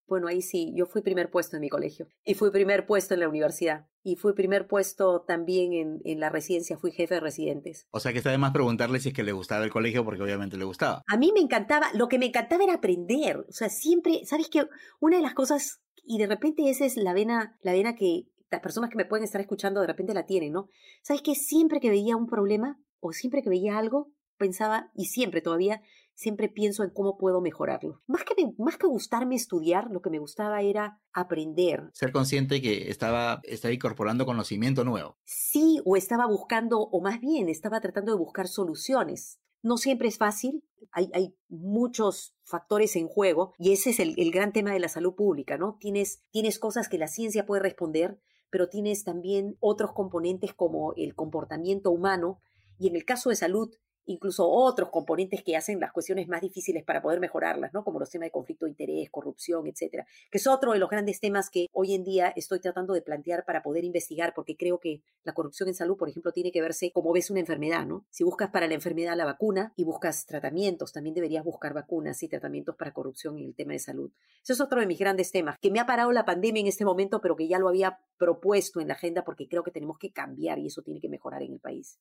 [0.09, 3.21] Bueno, ahí sí, yo fui primer puesto en mi colegio y fui primer puesto en
[3.21, 7.89] la universidad y fui primer puesto también en, en, la residencia, fui jefe de residentes.
[7.91, 10.23] O sea que está de más preguntarle si es que le gustaba el colegio porque
[10.23, 11.03] obviamente le gustaba.
[11.09, 14.69] A mí me encantaba, lo que me encantaba era aprender, o sea, siempre, ¿sabes qué?
[15.01, 18.61] Una de las cosas, y de repente esa es la vena, la vena que las
[18.61, 20.69] personas que me pueden estar escuchando de repente la tienen, ¿no?
[21.03, 21.35] ¿Sabes qué?
[21.35, 25.83] Siempre que veía un problema o siempre que veía algo, pensaba, y siempre todavía,
[26.15, 28.03] siempre pienso en cómo puedo mejorarlo.
[28.07, 31.91] Más que, más que gustarme estudiar, lo que me gustaba era aprender.
[31.93, 35.19] Ser consciente que estaba, estaba incorporando conocimiento nuevo.
[35.25, 39.41] Sí, o estaba buscando, o más bien, estaba tratando de buscar soluciones.
[39.63, 44.31] No siempre es fácil, hay, hay muchos factores en juego y ese es el, el,
[44.31, 45.77] gran tema de la salud pública, ¿no?
[45.81, 51.15] Tienes, tienes cosas que la ciencia puede responder, pero tienes también otros componentes como el
[51.15, 52.41] comportamiento humano
[52.79, 53.75] y en el caso de salud
[54.07, 57.85] incluso otros componentes que hacen las cuestiones más difíciles para poder mejorarlas, ¿no?
[57.85, 61.21] Como los temas de conflicto de interés, corrupción, etcétera, que es otro de los grandes
[61.21, 65.03] temas que hoy en día estoy tratando de plantear para poder investigar, porque creo que
[65.25, 68.07] la corrupción en salud, por ejemplo, tiene que verse como ves una enfermedad, ¿no?
[68.11, 72.29] Si buscas para la enfermedad la vacuna y buscas tratamientos, también deberías buscar vacunas y
[72.29, 74.11] tratamientos para corrupción en el tema de salud.
[74.43, 76.85] Eso es otro de mis grandes temas, que me ha parado la pandemia en este
[76.85, 80.13] momento, pero que ya lo había propuesto en la agenda porque creo que tenemos que
[80.13, 81.99] cambiar y eso tiene que mejorar en el país.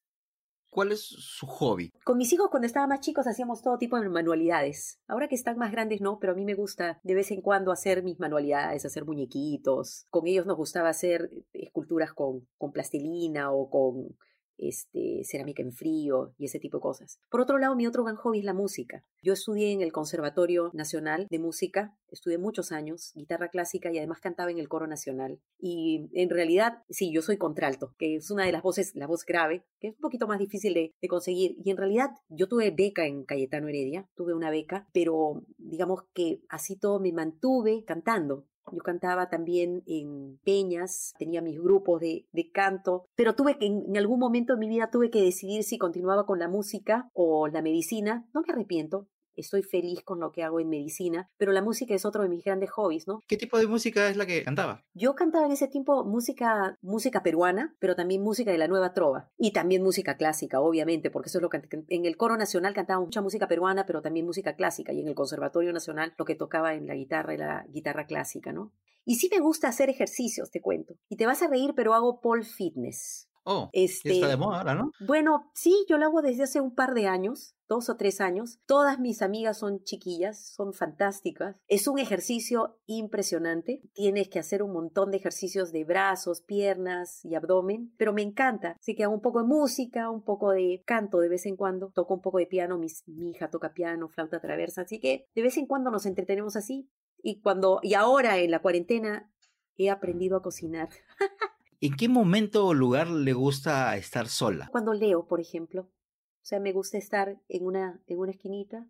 [0.75, 1.93] ¿Cuál es su hobby?
[2.03, 4.99] Con mis hijos cuando estaban más chicos hacíamos todo tipo de manualidades.
[5.07, 7.71] Ahora que están más grandes no, pero a mí me gusta de vez en cuando
[7.71, 10.05] hacer mis manualidades, hacer muñequitos.
[10.09, 14.17] Con ellos nos gustaba hacer esculturas con, con plastilina o con
[14.57, 17.19] este, cerámica en frío y ese tipo de cosas.
[17.29, 19.03] Por otro lado, mi otro gran hobby es la música.
[19.21, 24.19] Yo estudié en el Conservatorio Nacional de Música, estudié muchos años guitarra clásica y además
[24.19, 25.39] cantaba en el coro nacional.
[25.59, 29.25] Y en realidad, sí, yo soy contralto, que es una de las voces, la voz
[29.25, 31.55] grave, que es un poquito más difícil de, de conseguir.
[31.63, 36.41] Y en realidad, yo tuve beca en Cayetano Heredia, tuve una beca, pero digamos que
[36.49, 38.45] así todo me mantuve cantando.
[38.71, 43.95] Yo cantaba también en peñas, tenía mis grupos de, de canto, pero tuve que, en,
[43.97, 47.61] algún momento de mi vida tuve que decidir si continuaba con la música o la
[47.61, 48.25] medicina.
[48.33, 52.05] No me arrepiento, estoy feliz con lo que hago en medicina, pero la música es
[52.05, 53.21] otro de mis grandes hobbies, ¿no?
[53.27, 54.83] ¿Qué tipo de música es la que cantaba?
[54.93, 59.31] Yo cantaba en ese tiempo música, música peruana, pero también música de la nueva trova
[59.37, 62.99] y también música clásica, obviamente, porque eso es lo que en el coro nacional cantaba
[62.99, 66.73] mucha música peruana, pero también música clásica y en el conservatorio nacional lo que tocaba
[66.73, 68.71] en la guitarra y la guitarra clásica, ¿no?
[69.05, 70.95] Y sí me gusta hacer ejercicios, te cuento.
[71.09, 73.29] Y te vas a reír, pero hago pole fitness.
[73.45, 74.91] Oh, este, está de moda ahora, ¿no?
[74.99, 78.59] Bueno, sí, yo lo hago desde hace un par de años dos o tres años.
[78.65, 81.57] Todas mis amigas son chiquillas, son fantásticas.
[81.67, 83.81] Es un ejercicio impresionante.
[83.93, 88.75] Tienes que hacer un montón de ejercicios de brazos, piernas y abdomen, pero me encanta.
[88.79, 91.91] Así que hago un poco de música, un poco de canto de vez en cuando.
[91.93, 94.81] Toco un poco de piano, mi, mi hija toca piano, flauta traversa.
[94.81, 96.89] Así que de vez en cuando nos entretenemos así.
[97.21, 99.31] Y cuando, y ahora en la cuarentena
[99.77, 100.89] he aprendido a cocinar.
[101.81, 104.69] ¿En qué momento o lugar le gusta estar sola?
[104.71, 105.81] Cuando leo, por ejemplo.
[105.81, 108.87] O sea, me gusta estar en una, en una esquinita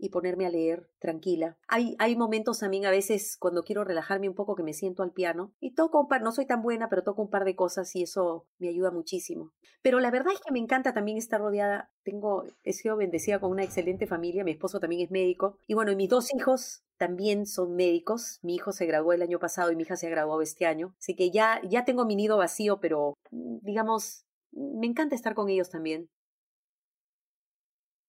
[0.00, 1.58] y ponerme a leer tranquila.
[1.68, 5.12] Hay, hay momentos también a veces cuando quiero relajarme un poco que me siento al
[5.12, 7.94] piano y toco un par, no soy tan buena, pero toco un par de cosas
[7.94, 9.52] y eso me ayuda muchísimo.
[9.82, 11.90] Pero la verdad es que me encanta también estar rodeada.
[12.02, 15.92] Tengo, he sido bendecida con una excelente familia, mi esposo también es médico y bueno,
[15.92, 18.40] y mis dos hijos también son médicos.
[18.42, 20.94] Mi hijo se graduó el año pasado y mi hija se graduó este año.
[20.98, 25.70] Así que ya, ya tengo mi nido vacío, pero digamos, me encanta estar con ellos
[25.70, 26.10] también.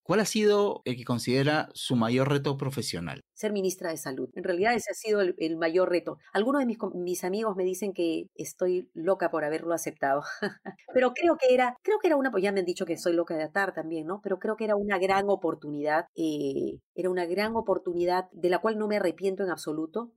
[0.04, 3.20] ¿Cuál ha sido el que considera su mayor reto profesional?
[3.34, 4.28] Ser ministra de Salud.
[4.34, 6.18] En realidad ese ha sido el, mayor reto.
[6.32, 10.22] Algunos de mis, mis, amigos me dicen que estoy loca por haberlo aceptado,
[10.94, 13.12] pero creo que era, creo que era una, pues ya me han dicho que soy
[13.12, 14.20] loca de atar también, ¿no?
[14.22, 18.78] Pero creo que era una gran oportunidad, eh, era una gran oportunidad de la cual
[18.78, 20.12] no me arrepiento en absoluto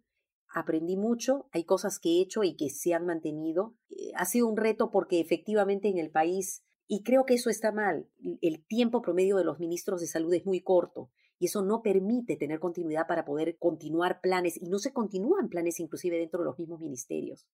[0.56, 3.76] aprendí mucho, hay cosas que he hecho y que se han mantenido.
[3.89, 7.71] Eh, ha sido un reto porque efectivamente en el país y creo que eso está
[7.71, 8.08] mal.
[8.41, 12.38] El tiempo promedio de los ministros de salud es muy corto y eso no permite
[12.38, 16.60] tener continuidad para poder continuar planes y no se continúan planes inclusive dentro de los
[16.60, 17.48] mismos ministerios.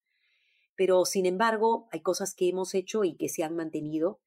[0.76, 4.20] Pero sin embargo, hay cosas que hemos hecho y que se han mantenido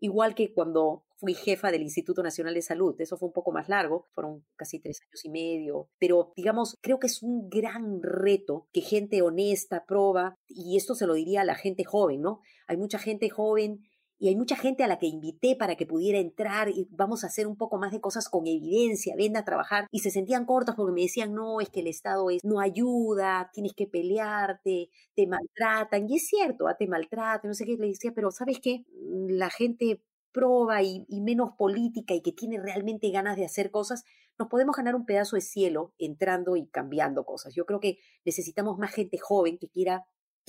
[0.00, 2.98] igual que cuando fui jefa del Instituto Nacional de Salud.
[2.98, 5.90] Eso fue un poco más largo, fueron casi tres años y medio.
[5.98, 11.06] Pero, digamos, creo que es un gran reto que gente honesta, proba, y esto se
[11.06, 12.40] lo diría a la gente joven, ¿no?
[12.66, 13.82] Hay mucha gente joven
[14.20, 17.28] y hay mucha gente a la que invité para que pudiera entrar y vamos a
[17.28, 20.74] hacer un poco más de cosas con evidencia, ven a trabajar y se sentían cortos
[20.76, 25.26] porque me decían, no, es que el Estado es, no ayuda, tienes que pelearte, te
[25.26, 28.84] maltratan, y es cierto, ah, te maltratan, no sé qué, le decía, pero ¿sabes qué?
[29.26, 30.02] La gente
[30.32, 34.04] proba y, y menos política y que tiene realmente ganas de hacer cosas,
[34.38, 37.54] nos podemos ganar un pedazo de cielo entrando y cambiando cosas.
[37.54, 40.04] Yo creo que necesitamos más gente joven que quiera,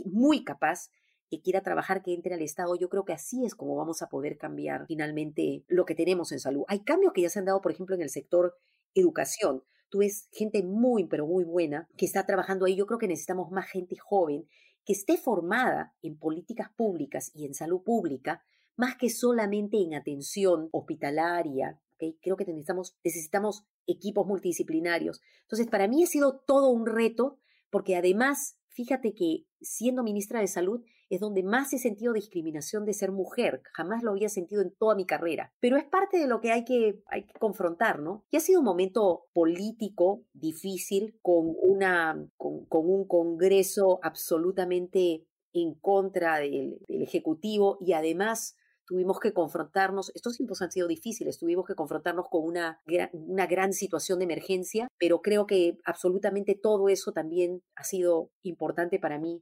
[0.05, 0.89] muy capaz,
[1.31, 2.75] que quiera trabajar, que entre al Estado.
[2.75, 6.41] Yo creo que así es como vamos a poder cambiar finalmente lo que tenemos en
[6.41, 6.65] salud.
[6.67, 8.57] Hay cambios que ya se han dado, por ejemplo, en el sector
[8.95, 9.63] educación.
[9.89, 12.75] Tú ves gente muy, pero muy buena que está trabajando ahí.
[12.75, 14.45] Yo creo que necesitamos más gente joven
[14.85, 18.43] que esté formada en políticas públicas y en salud pública,
[18.75, 21.79] más que solamente en atención hospitalaria.
[22.21, 25.21] Creo que necesitamos, necesitamos equipos multidisciplinarios.
[25.43, 27.37] Entonces, para mí ha sido todo un reto,
[27.69, 32.93] porque además Fíjate que siendo ministra de Salud es donde más he sentido discriminación de
[32.93, 33.61] ser mujer.
[33.73, 35.53] Jamás lo había sentido en toda mi carrera.
[35.59, 38.23] Pero es parte de lo que hay que, hay que confrontar, ¿no?
[38.31, 46.39] Y ha sido un momento político difícil con, una, con, un Congreso absolutamente en contra
[46.39, 48.55] del, del Ejecutivo y además
[48.91, 52.81] tuvimos que confrontarnos, estos tiempos han sido difíciles, tuvimos que confrontarnos con una,
[53.13, 58.99] una gran situación de emergencia, pero creo que absolutamente todo eso también ha sido importante
[58.99, 59.41] para mí.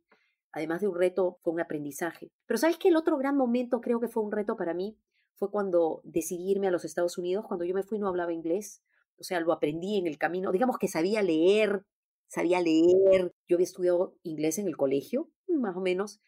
[0.52, 2.32] Además de un reto, fue un aprendizaje.
[2.46, 4.98] Pero sabes que el otro gran momento creo que fue un reto para mí
[5.36, 7.46] fue cuando decidí irme a los Estados Unidos.
[7.48, 8.82] Cuando yo me fui no hablaba inglés,
[9.18, 10.52] o sea, lo aprendí en el camino.
[10.52, 11.86] Digamos que sabía leer,
[12.28, 13.34] sabía leer.
[13.48, 16.20] Yo había estudiado inglés en el colegio, más o menos,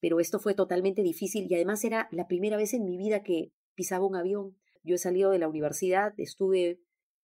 [0.00, 3.52] pero esto fue totalmente difícil y además era la primera vez en mi vida que
[3.74, 4.56] pisaba un avión.
[4.82, 6.80] Yo he salido de la universidad, estuve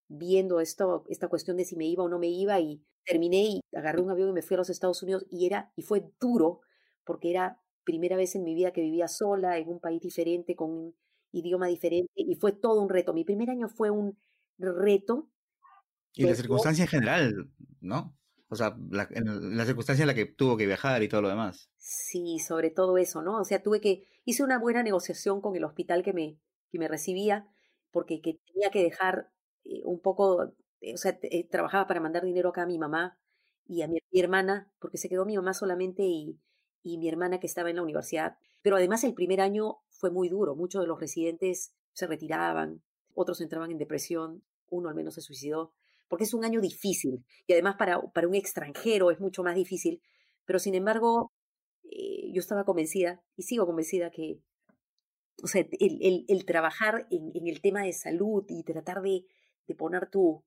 [0.07, 3.61] viendo esto, esta cuestión de si me iba o no me iba y terminé y
[3.75, 6.61] agarré un avión y me fui a los Estados Unidos y era y fue duro
[7.03, 10.71] porque era primera vez en mi vida que vivía sola en un país diferente con
[10.71, 10.95] un
[11.31, 13.13] idioma diferente y fue todo un reto.
[13.13, 14.17] Mi primer año fue un
[14.57, 15.29] reto.
[16.13, 18.15] Y la circunstancia en general, ¿no?
[18.49, 21.71] O sea, la, la circunstancia en la que tuvo que viajar y todo lo demás.
[21.77, 23.39] Sí, sobre todo eso, ¿no?
[23.39, 26.39] O sea, tuve que, hice una buena negociación con el hospital que me,
[26.69, 27.47] que me recibía,
[27.91, 29.31] porque que tenía que dejar
[29.63, 30.53] eh, un poco,
[30.93, 33.17] o sea, eh, trabajaba para mandar dinero acá a mi mamá
[33.65, 36.39] y a mi, hermana, porque se quedó mi mamá solamente y,
[36.81, 38.37] y mi hermana que estaba en la universidad.
[38.61, 42.81] Pero además el primer año fue muy duro, muchos de los residentes se retiraban,
[43.13, 45.73] otros entraban en depresión, uno al menos se suicidó
[46.13, 49.99] porque es un año difícil y además para, para un extranjero es mucho más difícil,
[50.45, 51.31] pero sin embargo
[51.85, 54.39] eh, yo estaba convencida y sigo convencida que,
[55.41, 59.25] o sea, el, el, trabajar en, en, el tema de salud y tratar de,
[59.65, 60.43] de poner tu,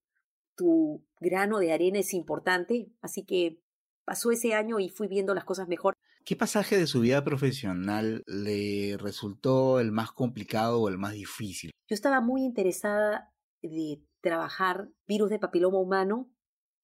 [0.57, 3.61] tu grano de arena es importante, así que
[4.05, 5.95] pasó ese año y fui viendo las cosas mejor.
[6.25, 11.71] ¿Qué pasaje de su vida profesional le resultó el más complicado o el más difícil?
[11.89, 16.31] Yo estaba muy interesada de trabajar virus de papiloma humano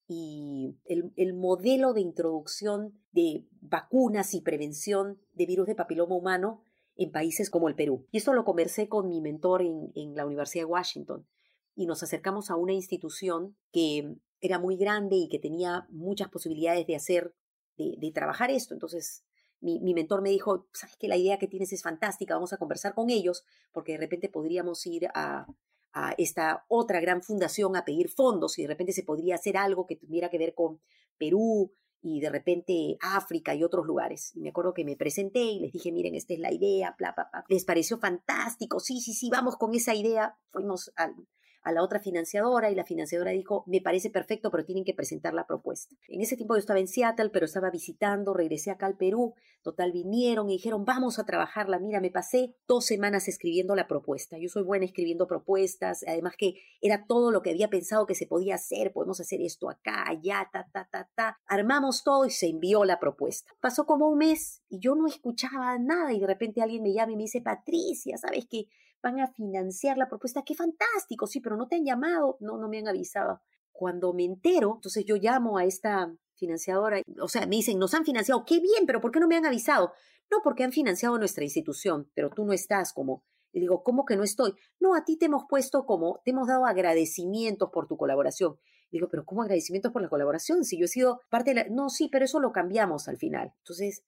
[0.06, 6.62] y el, modelo de introducción de vacunas y prevención de virus de papiloma humano
[6.96, 8.06] en países como el Perú.
[8.11, 11.26] Y esto lo conversé con mi mentor en, en la Universidad de Washington
[11.74, 16.87] y nos acercamos a una institución que era muy grande y que tenía muchas posibilidades
[16.87, 17.35] de hacer,
[17.76, 18.74] de, trabajar esto.
[18.74, 19.24] Entonces,
[19.61, 22.58] mi, mi, mentor me dijo, sabes que la idea que tienes es fantástica, vamos a
[22.58, 25.46] conversar con ellos, porque de repente podríamos ir a,
[25.92, 29.87] a esta otra gran fundación a pedir fondos y de repente se podría hacer algo
[29.87, 30.80] que tuviera que ver con
[31.18, 34.35] Perú y de repente África y otros lugares.
[34.35, 37.12] Y me acuerdo que me presenté y les dije, miren, esta es la idea, bla,
[37.12, 37.44] bla, bla.
[37.48, 40.37] Les pareció fantástico, sí, sí, sí, vamos con esa idea.
[40.50, 41.14] Fuimos al,
[41.62, 45.35] a la otra financiadora y la financiadora dijo, me parece perfecto, pero tienen que presentar
[45.35, 45.94] la propuesta.
[46.09, 49.92] En ese tiempo yo estaba en Seattle, pero estaba visitando, regresé acá al Perú, total
[49.92, 51.79] vinieron y dijeron, vamos a trabajarla.
[51.79, 54.38] Mira, me pasé dos semanas escribiendo la propuesta.
[54.38, 58.27] Yo soy buena escribiendo propuestas, además que era todo lo que había pensado que se
[58.27, 61.38] podía hacer, podemos hacer esto acá, allá, ta, ta, ta, ta.
[61.46, 63.53] Armamos todo y se envió la propuesta.
[63.61, 67.12] Pasó como un mes y yo no escuchaba nada y de repente alguien me llama
[67.12, 68.66] y me dice, Patricia, ¿sabes qué?
[69.02, 72.68] Van a financiar la propuesta, qué fantástico, sí, pero no te han llamado, no, no
[72.68, 73.42] me han avisado.
[73.72, 78.04] Cuando me entero, entonces yo llamo a esta financiadora, o sea, me dicen, nos han
[78.04, 79.92] financiado, qué bien, pero ¿por qué no me han avisado?
[80.30, 84.16] No, porque han financiado nuestra institución, pero tú no estás como, y digo, ¿cómo que
[84.16, 84.54] no estoy?
[84.80, 88.58] No, a ti te hemos puesto como, te hemos dado agradecimientos por tu colaboración.
[88.90, 90.64] digo, pero ¿cómo agradecimientos por la colaboración?
[90.64, 91.68] Si yo he sido parte de la...
[91.68, 93.52] No, sí, pero eso lo cambiamos al final.
[93.58, 94.04] Entonces,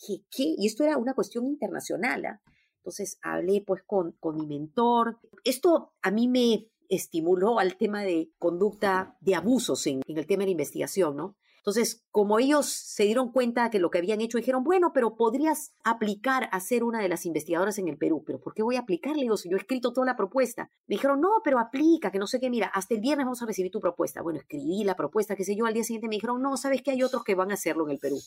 [0.00, 0.54] dije, ¿qué?
[0.56, 2.24] Y esto era una cuestión internacional.
[2.26, 2.42] ¿ah?
[2.78, 5.18] Entonces hablé pues con, con mi mentor.
[5.44, 10.40] Esto a mí me estimuló al tema de conducta de abusos en, en el tema
[10.40, 11.36] de la investigación, ¿no?
[11.68, 15.74] Entonces, como ellos se dieron cuenta que lo que habían hecho, dijeron, bueno, pero podrías
[15.84, 18.22] aplicar a ser una de las investigadoras en el Perú.
[18.26, 19.14] ¿Pero por qué voy a aplicar?
[19.14, 20.70] Le digo, si yo he escrito toda la propuesta.
[20.86, 23.46] Me dijeron, no, pero aplica, que no sé qué, mira, hasta el viernes vamos a
[23.46, 24.22] recibir tu propuesta.
[24.22, 26.92] Bueno, escribí la propuesta, qué sé yo, al día siguiente me dijeron, no, sabes que
[26.92, 28.18] hay otros que van a hacerlo en el Perú.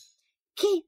[0.54, 0.86] ¿Qué?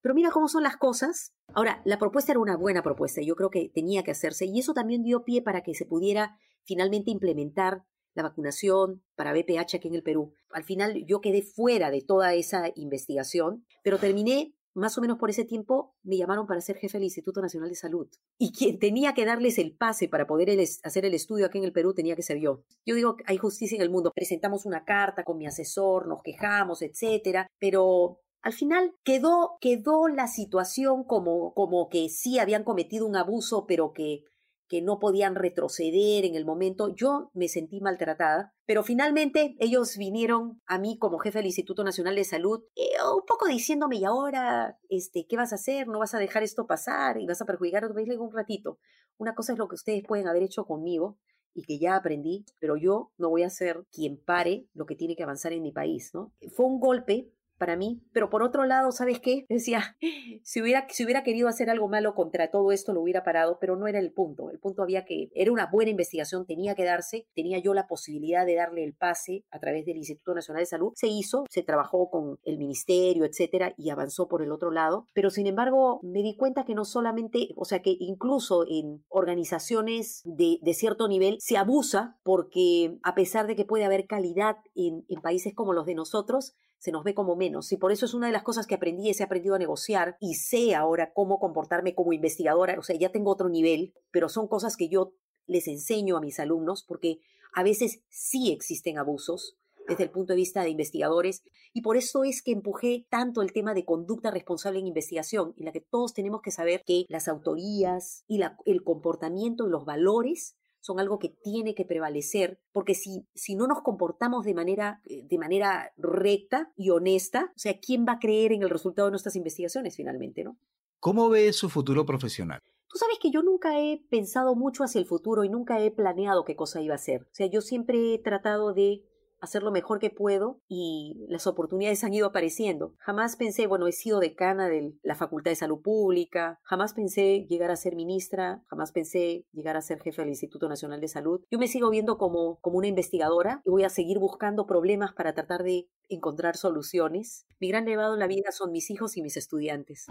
[0.00, 1.32] Pero mira cómo son las cosas.
[1.54, 4.72] Ahora, la propuesta era una buena propuesta, yo creo que tenía que hacerse y eso
[4.72, 7.84] también dio pie para que se pudiera finalmente implementar
[8.14, 10.34] la vacunación para BPH aquí en el Perú.
[10.50, 15.30] Al final yo quedé fuera de toda esa investigación, pero terminé más o menos por
[15.30, 18.08] ese tiempo me llamaron para ser jefe del Instituto Nacional de Salud.
[18.38, 20.48] Y quien tenía que darles el pase para poder
[20.84, 22.62] hacer el estudio aquí en el Perú tenía que ser yo.
[22.86, 24.12] Yo digo, hay justicia en el mundo.
[24.14, 30.26] Presentamos una carta con mi asesor, nos quejamos, etcétera, pero al final quedó, quedó la
[30.26, 34.24] situación como, como que sí habían cometido un abuso, pero que
[34.70, 36.94] que no podían retroceder en el momento.
[36.94, 42.14] Yo me sentí maltratada, pero finalmente ellos vinieron a mí como jefe del Instituto Nacional
[42.14, 45.88] de Salud, eh, un poco diciéndome, ¿y ahora este, qué vas a hacer?
[45.88, 48.08] ¿No vas a dejar esto pasar y vas a perjudicar a tu país?
[48.16, 48.78] un ratito,
[49.18, 51.18] una cosa es lo que ustedes pueden haber hecho conmigo
[51.52, 55.16] y que ya aprendí, pero yo no voy a ser quien pare lo que tiene
[55.16, 56.32] que avanzar en mi país, ¿no?
[56.54, 58.00] Fue un golpe para mí.
[58.12, 59.44] Pero por otro lado, ¿sabes qué?
[59.48, 59.96] Decía,
[60.42, 63.76] si hubiera, si hubiera querido hacer algo malo contra todo esto, lo hubiera parado, pero
[63.76, 64.50] no era el punto.
[64.50, 68.46] El punto había que, era una buena investigación, tenía que darse, tenía yo la posibilidad
[68.46, 70.92] de darle el pase a través del Instituto Nacional de Salud.
[70.96, 75.06] Se hizo, se trabajó con el ministerio, etcétera, y avanzó por el otro lado.
[75.12, 80.22] Pero sin embargo, me di cuenta que no solamente, o sea, que incluso en organizaciones
[80.24, 85.04] de, de cierto nivel se abusa porque a pesar de que puede haber calidad en,
[85.08, 87.70] en países como los de nosotros, se nos ve como menos.
[87.72, 90.16] Y por eso es una de las cosas que aprendí, es he aprendido a negociar
[90.18, 92.78] y sé ahora cómo comportarme como investigadora.
[92.78, 95.12] O sea, ya tengo otro nivel, pero son cosas que yo
[95.46, 97.20] les enseño a mis alumnos porque
[97.52, 102.24] a veces sí existen abusos desde el punto de vista de investigadores y por eso
[102.24, 106.14] es que empujé tanto el tema de conducta responsable en investigación, en la que todos
[106.14, 111.28] tenemos que saber que las autorías y el comportamiento y los valores son algo que
[111.28, 116.72] tiene que prevalecer, porque si, si no nos comportamos de manera, eh, de manera recta
[116.76, 120.44] y honesta, o sea, ¿quién va a creer en el resultado de nuestras investigaciones finalmente,
[120.44, 120.58] no?
[120.98, 122.60] ¿Cómo ve su futuro profesional?
[122.88, 126.44] Tú sabes que yo nunca he pensado mucho hacia el futuro y nunca he planeado
[126.44, 127.22] qué cosa iba a ser.
[127.22, 129.04] O sea, yo siempre he tratado de
[129.40, 132.94] hacer lo mejor que puedo y las oportunidades han ido apareciendo.
[132.98, 137.70] Jamás pensé, bueno, he sido decana de la Facultad de Salud Pública, jamás pensé llegar
[137.70, 141.40] a ser ministra, jamás pensé llegar a ser jefe del Instituto Nacional de Salud.
[141.50, 145.34] Yo me sigo viendo como, como una investigadora y voy a seguir buscando problemas para
[145.34, 147.46] tratar de encontrar soluciones.
[147.60, 150.06] Mi gran levado en la vida son mis hijos y mis estudiantes.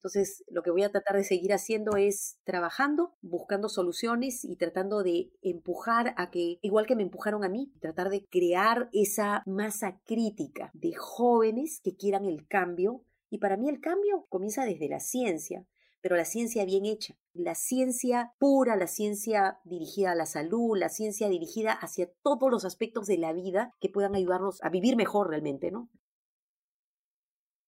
[0.00, 5.02] Entonces, lo que voy a tratar de seguir haciendo es trabajando, buscando soluciones y tratando
[5.02, 10.00] de empujar a que, igual que me empujaron a mí, tratar de crear esa masa
[10.06, 13.04] crítica de jóvenes que quieran el cambio.
[13.28, 15.66] Y para mí el cambio comienza desde la ciencia,
[16.00, 20.88] pero la ciencia bien hecha, la ciencia pura, la ciencia dirigida a la salud, la
[20.88, 25.28] ciencia dirigida hacia todos los aspectos de la vida que puedan ayudarnos a vivir mejor
[25.28, 25.90] realmente, ¿no?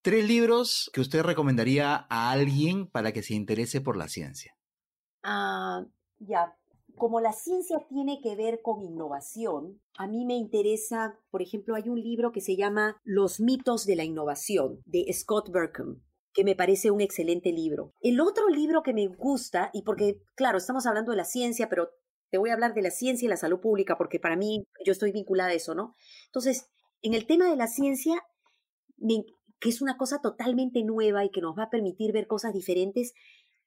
[0.03, 4.57] Tres libros que usted recomendaría a alguien para que se interese por la ciencia.
[5.23, 5.85] Ah,
[6.19, 6.57] ya.
[6.97, 11.89] Como la ciencia tiene que ver con innovación, a mí me interesa, por ejemplo, hay
[11.89, 16.03] un libro que se llama Los mitos de la innovación, de Scott Berkham
[16.35, 17.93] que me parece un excelente libro.
[18.01, 21.91] El otro libro que me gusta, y porque, claro, estamos hablando de la ciencia, pero
[22.31, 24.93] te voy a hablar de la ciencia y la salud pública, porque para mí yo
[24.93, 25.95] estoy vinculada a eso, ¿no?
[26.27, 26.71] Entonces,
[27.03, 28.23] en el tema de la ciencia,
[28.97, 29.25] me,
[29.63, 33.15] que es una cosa totalmente nueva y que nos va a permitir ver cosas diferentes.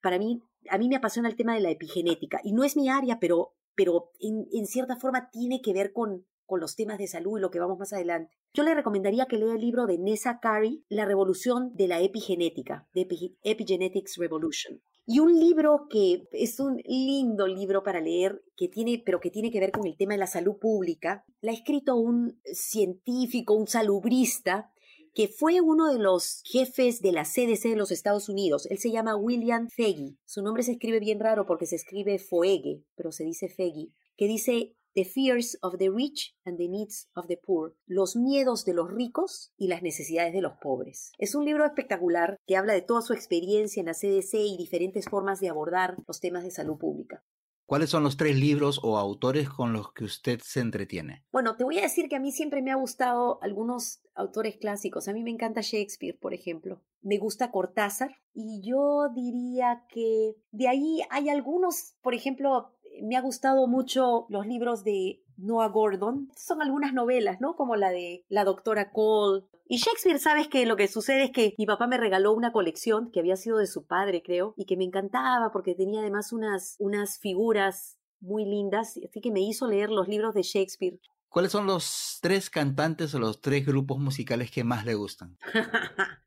[0.01, 2.89] Para mí, a mí me apasiona el tema de la epigenética y no es mi
[2.89, 7.38] área, pero, pero en, cierta forma tiene que ver con, con los temas de salud
[7.38, 8.36] y lo que vamos más adelante.
[8.53, 12.89] Yo le recomendaría que lea el libro de Nessa Carey, La revolución de la epigenética,
[12.93, 13.08] de
[13.43, 14.81] Epigenetics Revolution.
[15.08, 19.51] Y un libro que es un lindo libro para leer, que tiene, pero que tiene
[19.51, 23.67] que ver con el tema de la salud pública, la ha escrito un científico, un
[23.67, 24.71] salubrista,
[25.15, 28.67] que fue uno de los jefes de la CDC de los Estados Unidos.
[28.69, 30.17] Él se llama William Feggy.
[30.25, 34.28] Su nombre se escribe bien raro porque se escribe Foege, pero se dice Feggy, que
[34.28, 38.73] dice The Fears of the Rich and the Needs of the Poor, los miedos de
[38.73, 41.12] los ricos y las necesidades de los pobres.
[41.17, 45.06] Es un libro espectacular que habla de toda su experiencia en la CDC y diferentes
[45.10, 47.23] formas de abordar los temas de salud pública.
[47.65, 51.25] ¿Cuáles son los tres libros o autores con los que usted se entretiene?
[51.31, 55.07] Bueno, te voy a decir que a mí siempre me ha gustado algunos autores clásicos.
[55.07, 56.83] A mí me encanta Shakespeare, por ejemplo.
[57.01, 58.17] Me gusta Cortázar.
[58.35, 64.48] Y yo diría que de ahí hay algunos, por ejemplo, me ha gustado mucho los
[64.48, 66.31] libros de Noah Gordon.
[66.35, 67.56] Son algunas novelas, ¿no?
[67.56, 69.43] Como la de La doctora Cole.
[69.67, 73.10] Y Shakespeare, sabes que lo que sucede es que mi papá me regaló una colección
[73.12, 76.75] que había sido de su padre, creo, y que me encantaba porque tenía además unas,
[76.79, 81.00] unas figuras muy lindas, así que me hizo leer los libros de Shakespeare.
[81.29, 85.37] ¿Cuáles son los tres cantantes o los tres grupos musicales que más le gustan?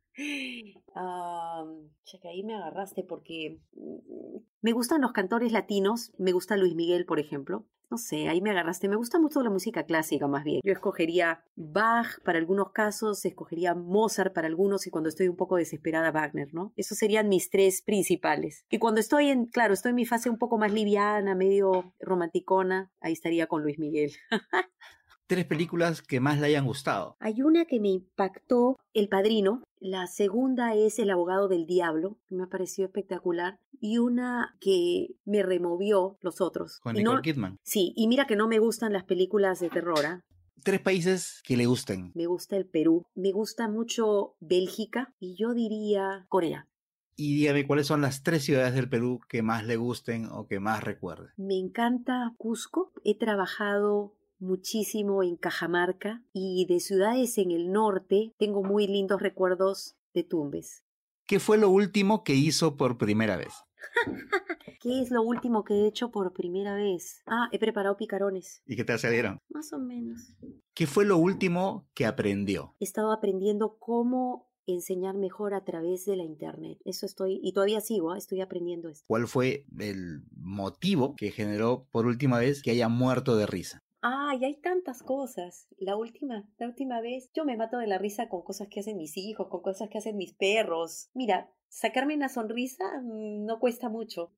[0.98, 1.88] um,
[2.20, 7.06] que ahí me agarraste porque mm, me gustan los cantores latinos, me gusta Luis Miguel,
[7.06, 7.66] por ejemplo.
[7.90, 8.86] No sé, ahí me agarraste.
[8.86, 10.60] Me gusta mucho la música clásica más bien.
[10.62, 15.56] Yo escogería Bach para algunos casos, escogería Mozart para algunos y cuando estoy un poco
[15.56, 16.74] desesperada Wagner, ¿no?
[16.76, 18.66] Esos serían mis tres principales.
[18.68, 22.92] Y cuando estoy en, claro, estoy en mi fase un poco más liviana, medio romanticona,
[23.00, 24.12] ahí estaría con Luis Miguel.
[25.28, 27.16] tres películas que más le hayan gustado.
[27.20, 29.62] Hay una que me impactó, El Padrino.
[29.78, 33.60] La segunda es El Abogado del Diablo, que me pareció espectacular.
[33.80, 36.80] Y una que me removió los otros.
[36.80, 37.58] Con Nicole Kidman.
[37.62, 40.04] Sí, y mira que no me gustan las películas de terror.
[40.04, 40.24] ¿ah?
[40.64, 42.10] Tres países que le gusten.
[42.14, 46.66] Me gusta el Perú, me gusta mucho Bélgica y yo diría Corea.
[47.14, 50.60] Y dígame cuáles son las tres ciudades del Perú que más le gusten o que
[50.60, 51.30] más recuerde.
[51.36, 52.92] Me encanta Cusco.
[53.04, 59.96] He trabajado muchísimo en Cajamarca y de ciudades en el norte tengo muy lindos recuerdos
[60.14, 60.84] de Tumbes.
[61.26, 63.52] ¿Qué fue lo último que hizo por primera vez?
[64.80, 67.22] ¿Qué es lo último que he hecho por primera vez?
[67.26, 68.62] Ah, he preparado picarones.
[68.66, 69.38] ¿Y qué te salieron?
[69.48, 70.34] Más o menos.
[70.72, 72.74] ¿Qué fue lo último que aprendió?
[72.80, 76.78] He estado aprendiendo cómo enseñar mejor a través de la internet.
[76.84, 78.18] Eso estoy, y todavía sigo, ¿ah?
[78.18, 79.04] estoy aprendiendo esto.
[79.08, 83.82] ¿Cuál fue el motivo que generó por última vez que haya muerto de risa?
[84.00, 85.66] Ay, hay tantas cosas.
[85.76, 88.96] La última, la última vez, yo me mato de la risa con cosas que hacen
[88.96, 91.10] mis hijos, con cosas que hacen mis perros.
[91.14, 94.32] Mira, sacarme una sonrisa mm, no cuesta mucho.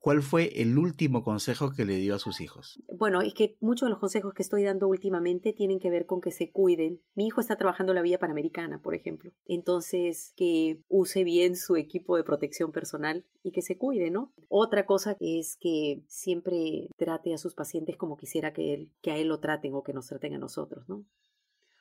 [0.00, 2.82] ¿Cuál fue el último consejo que le dio a sus hijos?
[2.92, 6.20] Bueno, es que muchos de los consejos que estoy dando últimamente tienen que ver con
[6.20, 7.00] que se cuiden.
[7.14, 9.32] Mi hijo está trabajando en la Vía Panamericana, por ejemplo.
[9.46, 14.32] Entonces, que use bien su equipo de protección personal y que se cuide, ¿no?
[14.48, 19.16] Otra cosa es que siempre trate a sus pacientes como quisiera que, él, que a
[19.16, 21.04] él lo traten o que nos traten a nosotros, ¿no?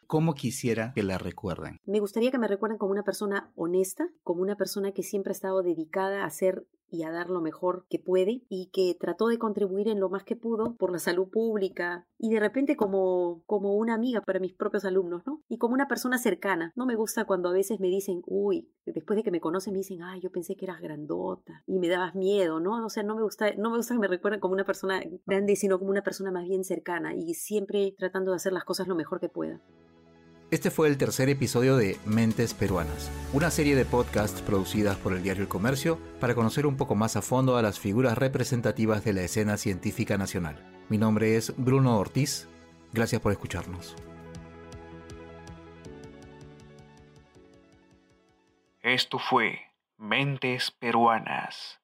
[0.08, 1.80] ¿Cómo quisiera que la recuerden?
[1.86, 5.34] Me gustaría que me recuerden como una persona honesta, como una persona que siempre ha
[5.34, 9.38] estado dedicada a hacer y a dar lo mejor que puede y que trató de
[9.38, 13.76] contribuir en lo más que pudo por la salud pública y de repente como, como
[13.76, 15.44] una amiga para mis propios alumnos, ¿no?
[15.48, 16.72] Y como una persona cercana.
[16.76, 19.80] No me gusta cuando a veces me dicen, uy, después de que me conocen me
[19.80, 22.86] dicen, ay, yo pensé que eras grandota y me dabas miedo, ¿no?
[22.86, 25.56] O sea, no me gusta, no me gusta que me recuerden como una persona grande,
[25.56, 28.96] sino como una persona más bien cercana y siempre tratando de hacer las cosas lo
[28.96, 29.62] mejor que pueda.
[30.52, 35.24] Este fue el tercer episodio de Mentes Peruanas, una serie de podcasts producidas por el
[35.24, 39.14] diario El Comercio para conocer un poco más a fondo a las figuras representativas de
[39.14, 40.64] la escena científica nacional.
[40.88, 42.48] Mi nombre es Bruno Ortiz,
[42.94, 43.96] gracias por escucharnos.
[48.84, 49.62] Esto fue
[49.98, 51.80] Mentes Peruanas.